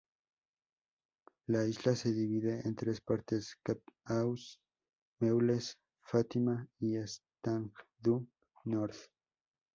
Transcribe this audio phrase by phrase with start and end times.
[1.45, 8.95] La isla se divide en tres partes: Cap-aux-Meules, Fátima y Étang-du-Nord.